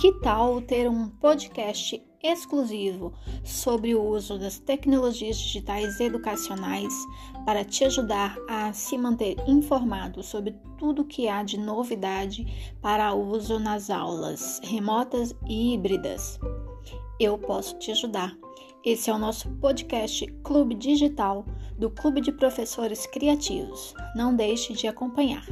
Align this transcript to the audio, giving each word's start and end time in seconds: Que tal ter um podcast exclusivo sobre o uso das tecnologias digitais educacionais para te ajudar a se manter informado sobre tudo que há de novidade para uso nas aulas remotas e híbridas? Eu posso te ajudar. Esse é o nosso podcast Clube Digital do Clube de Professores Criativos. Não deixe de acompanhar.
Que 0.00 0.12
tal 0.20 0.60
ter 0.60 0.88
um 0.88 1.08
podcast 1.08 2.02
exclusivo 2.22 3.12
sobre 3.44 3.94
o 3.94 4.02
uso 4.02 4.38
das 4.38 4.58
tecnologias 4.58 5.36
digitais 5.36 6.00
educacionais 6.00 6.92
para 7.44 7.64
te 7.64 7.84
ajudar 7.84 8.36
a 8.48 8.72
se 8.72 8.96
manter 8.96 9.36
informado 9.46 10.22
sobre 10.22 10.54
tudo 10.78 11.04
que 11.04 11.28
há 11.28 11.42
de 11.42 11.58
novidade 11.58 12.74
para 12.80 13.14
uso 13.14 13.58
nas 13.58 13.90
aulas 13.90 14.60
remotas 14.64 15.34
e 15.46 15.74
híbridas? 15.74 16.38
Eu 17.20 17.38
posso 17.38 17.78
te 17.78 17.90
ajudar. 17.90 18.36
Esse 18.84 19.10
é 19.10 19.14
o 19.14 19.18
nosso 19.18 19.48
podcast 19.60 20.26
Clube 20.42 20.74
Digital 20.74 21.44
do 21.78 21.88
Clube 21.90 22.20
de 22.20 22.32
Professores 22.32 23.06
Criativos. 23.06 23.94
Não 24.16 24.34
deixe 24.34 24.72
de 24.72 24.88
acompanhar. 24.88 25.46